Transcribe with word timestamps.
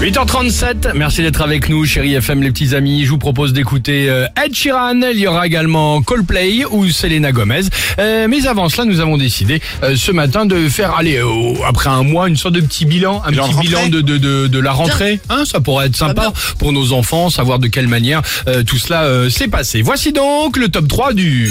8h37, 0.00 0.92
merci 0.94 1.22
d'être 1.22 1.40
avec 1.42 1.68
nous, 1.68 1.84
chérie 1.84 2.14
FM, 2.14 2.40
les 2.40 2.52
petits 2.52 2.76
amis. 2.76 3.04
Je 3.04 3.10
vous 3.10 3.18
propose 3.18 3.52
d'écouter 3.52 4.08
euh, 4.08 4.28
Ed 4.40 4.54
Sheeran. 4.54 5.00
Il 5.12 5.18
y 5.18 5.26
aura 5.26 5.44
également 5.44 6.00
Coldplay 6.02 6.64
ou 6.70 6.88
Selena 6.88 7.32
Gomez. 7.32 7.62
Euh, 7.98 8.28
mais 8.30 8.46
avant 8.46 8.68
cela, 8.68 8.84
nous 8.84 9.00
avons 9.00 9.16
décidé 9.16 9.60
euh, 9.82 9.96
ce 9.96 10.12
matin 10.12 10.46
de 10.46 10.68
faire, 10.68 10.94
allez, 10.96 11.16
euh, 11.16 11.26
après 11.66 11.90
un 11.90 12.04
mois, 12.04 12.28
une 12.28 12.36
sorte 12.36 12.54
de 12.54 12.60
petit 12.60 12.84
bilan, 12.86 13.22
un 13.26 13.32
petit 13.32 13.54
bilan 13.58 13.88
de, 13.88 14.00
de, 14.00 14.18
de, 14.18 14.46
de 14.46 14.58
la 14.60 14.70
rentrée. 14.70 15.18
Hein, 15.30 15.42
ça 15.44 15.58
pourrait 15.60 15.86
être 15.86 15.96
sympa 15.96 16.32
pour 16.58 16.72
nos 16.72 16.92
enfants, 16.92 17.28
savoir 17.28 17.58
de 17.58 17.66
quelle 17.66 17.88
manière 17.88 18.22
tout 18.68 18.78
cela 18.78 19.28
s'est 19.30 19.48
passé. 19.48 19.82
Voici 19.82 20.12
donc 20.12 20.56
le 20.56 20.68
top 20.68 20.86
3 20.86 21.12
du... 21.12 21.50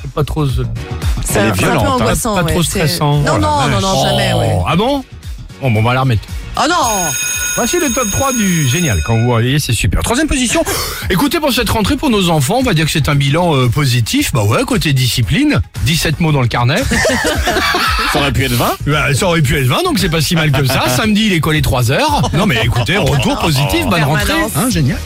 C'est 0.00 0.12
Pas 0.12 0.24
trop... 0.24 0.46
C'est 0.46 1.52
peu 1.52 1.66
hein. 1.66 1.76
angoissant. 1.76 2.34
pas 2.34 2.44
ouais, 2.44 2.52
trop 2.52 2.62
stressant. 2.62 3.18
Non, 3.18 3.32
Oh 3.34 3.38
non, 3.38 3.68
non, 3.68 3.80
non, 3.80 4.02
vache. 4.02 4.10
jamais, 4.10 4.32
ouais. 4.32 4.52
Oh, 4.56 4.64
Ah 4.66 4.76
bon? 4.76 5.04
Bon, 5.60 5.70
bon, 5.70 5.80
on 5.80 5.82
va 5.82 5.94
la 5.94 6.00
remettre. 6.00 6.22
Oh 6.56 6.62
non 6.68 7.10
Voici 7.56 7.78
le 7.78 7.90
top 7.90 8.10
3 8.10 8.34
du 8.34 8.68
génial. 8.68 9.00
Quand 9.06 9.16
vous 9.16 9.24
voyez, 9.24 9.58
c'est 9.58 9.72
super. 9.72 10.02
Troisième 10.02 10.28
position. 10.28 10.62
Écoutez, 11.10 11.40
pour 11.40 11.52
cette 11.54 11.70
rentrée, 11.70 11.96
pour 11.96 12.10
nos 12.10 12.28
enfants, 12.28 12.56
on 12.58 12.62
va 12.62 12.74
dire 12.74 12.84
que 12.84 12.90
c'est 12.90 13.08
un 13.08 13.14
bilan 13.14 13.56
euh, 13.56 13.68
positif. 13.68 14.30
Bah 14.34 14.42
ouais, 14.42 14.62
côté 14.64 14.92
discipline, 14.92 15.62
17 15.86 16.20
mots 16.20 16.32
dans 16.32 16.42
le 16.42 16.48
carnet. 16.48 16.82
Ça 18.12 18.18
aurait 18.20 18.32
pu 18.32 18.44
être 18.44 18.52
20 18.52 18.76
Bah, 18.86 19.14
ça 19.14 19.26
aurait 19.26 19.40
pu 19.42 19.56
être 19.56 19.66
20, 19.66 19.82
donc 19.84 19.98
c'est 19.98 20.08
pas 20.10 20.20
si 20.20 20.34
mal 20.36 20.52
que 20.52 20.64
ça. 20.66 20.88
Samedi, 20.96 21.26
il 21.26 21.32
est 21.32 21.40
collé 21.40 21.60
3 21.62 21.90
heures. 21.90 22.30
Non 22.34 22.46
mais 22.46 22.60
écoutez, 22.62 22.96
retour 22.98 23.38
positif, 23.38 23.86
bonne 23.86 24.04
rentrée. 24.04 24.32
Hein, 24.54 24.70
génial. 24.70 24.98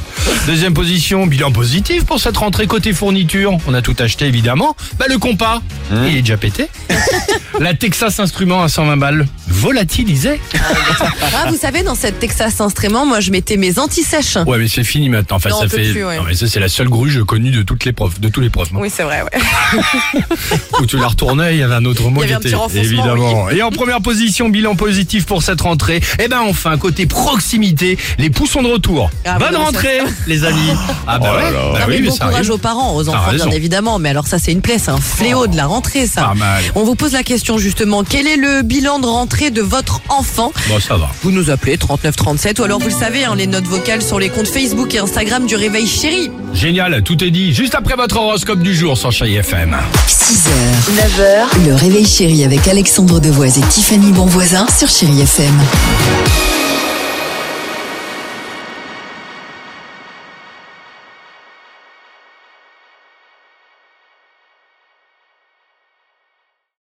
Deuxième 0.47 0.75
position, 0.75 1.27
bilan 1.27 1.53
positif 1.53 2.05
pour 2.05 2.21
cette 2.21 2.37
rentrée 2.37 2.67
côté 2.67 2.93
fourniture. 2.93 3.57
On 3.67 3.75
a 3.75 3.83
tout 3.83 3.95
acheté 3.99 4.27
évidemment. 4.27 4.75
Bah 4.99 5.07
le 5.09 5.19
compas, 5.19 5.61
il 6.09 6.17
est 6.17 6.23
déjà 6.23 6.37
pété. 6.37 6.69
La 7.61 7.75
Texas 7.75 8.19
Instrument 8.21 8.63
à 8.63 8.69
120 8.69 8.97
balles, 8.97 9.27
volatilisé. 9.49 10.41
Ah, 10.55 11.51
vous 11.51 11.57
savez, 11.59 11.83
dans 11.83 11.95
cette 11.95 12.19
Texas 12.19 12.59
Instrument, 12.61 13.05
moi, 13.05 13.21
je 13.21 13.31
mettais 13.31 13.59
mes 13.59 13.79
anti-sèches. 13.79 14.37
Ouais, 14.47 14.57
mais 14.57 14.67
c'est 14.69 14.85
fini 14.85 15.11
maintenant. 15.11 15.37
Enfin, 15.37 15.51
Non, 15.51 15.59
ça 15.59 15.65
on 15.67 15.69
peut 15.69 15.77
fait. 15.77 15.91
plus, 15.91 16.05
ouais. 16.05 16.17
Non, 16.17 16.23
mais 16.27 16.35
ça, 16.35 16.47
c'est 16.47 16.61
la 16.61 16.69
seule 16.71 16.89
gruge 16.89 17.23
connue 17.25 17.51
de 17.51 17.63
toutes 17.63 17.85
les 17.85 17.93
profs, 17.93 18.19
de 18.19 18.29
tous 18.31 18.41
les 18.41 18.49
profs. 18.49 18.71
Oui, 18.73 18.89
c'est 18.91 19.03
vrai, 19.03 19.23
ouais. 19.23 19.81
Où 20.81 20.87
tu 20.87 20.97
la 20.97 21.09
retournais, 21.09 21.55
il 21.57 21.61
y 21.61 21.63
avait 21.63 21.75
un 21.75 21.85
autre 21.85 22.09
mot 22.09 22.23
qui 22.23 22.33
était. 22.33 22.53
évidemment. 22.79 23.51
Et 23.51 23.63
en 23.63 23.71
première 23.71 24.01
position, 24.01 24.49
bilan 24.49 24.75
positif 24.75 25.27
pour 25.27 25.43
cette 25.43 25.61
rentrée. 25.61 26.01
Et 26.19 26.29
ben 26.29 26.41
enfin, 26.41 26.79
côté 26.79 27.05
proximité, 27.07 27.99
les 28.19 28.31
poussons 28.31 28.63
de 28.63 28.69
retour. 28.69 29.11
Ah, 29.27 29.39
Bonne 29.39 29.51
bah 29.51 29.59
non, 29.59 29.65
rentrée, 29.67 29.99
les 30.27 30.45
amis. 30.45 30.59
Ah 31.07 31.19
bah 31.19 31.31
Oh 31.33 31.37
là 31.37 31.45
ouais. 31.47 31.53
là. 31.53 31.59
bah 31.73 31.79
non, 31.81 31.87
oui, 31.89 31.95
mais 31.97 32.01
mais 32.01 32.09
bon 32.09 32.15
ça 32.15 32.25
courage 32.27 32.35
arrive. 32.37 32.51
aux 32.53 32.59
parents, 32.59 32.95
aux 32.97 33.09
enfants, 33.09 33.33
bien 33.33 33.51
évidemment. 33.51 33.99
Mais 33.99 34.09
alors, 34.11 34.27
ça, 34.27 34.39
c'est 34.39 34.53
une 34.53 34.61
plaie, 34.63 34.79
c'est 34.79 34.91
un 34.91 35.01
fléau 35.01 35.47
de 35.47 35.57
la 35.57 35.67
rentrée, 35.67 36.07
ça. 36.07 36.23
Pas 36.23 36.35
mal. 36.35 36.63
On 36.75 36.85
vous 36.85 36.95
pose 36.95 37.13
la 37.13 37.23
question, 37.23 37.59
justement. 37.59 38.05
Quel 38.05 38.27
est 38.27 38.37
le 38.37 38.63
bilan 38.63 38.99
de 39.01 39.07
rentrée 39.07 39.51
de 39.51 39.63
votre 39.63 40.01
enfant? 40.09 40.53
Bon, 40.69 40.81
ça 40.81 40.97
va. 40.97 41.11
Vous 41.23 41.31
nous 41.31 41.51
appelez 41.51 41.79
3937 41.79 42.59
ou 42.59 42.65
alors 42.65 42.79
vous 42.81 42.89
le 42.89 42.95
savez, 42.95 43.25
hein, 43.25 43.35
les 43.37 43.47
notes 43.47 43.67
vocales 43.67 44.03
sur 44.03 44.19
les 44.19 44.29
comptes 44.29 44.49
Facebook 44.49 44.95
et 44.95 44.99
Instagram 44.99 45.47
du 45.47 45.57
Réveil 45.57 45.87
Chéri. 45.87 46.31
Génial, 46.55 47.03
tout 47.03 47.23
est 47.23 47.31
dit. 47.31 47.53
Juste 47.55 47.75
après 47.75 47.95
votre 47.97 48.17
horoscope 48.17 48.61
du 48.61 48.75
jour 48.75 48.97
sur 48.99 49.13
Chérie 49.13 49.37
FM. 49.37 49.77
6h, 50.09 50.49
9h, 51.21 51.67
le 51.69 51.75
réveil 51.75 52.07
chéri 52.07 52.45
avec 52.45 52.67
Alexandre 52.69 53.21
Devoise 53.21 53.59
et 53.59 53.63
Tiffany 53.63 54.13
Bonvoisin 54.13 54.67
sur 54.77 54.89
Chéri 54.89 55.21
FM. 55.23 55.55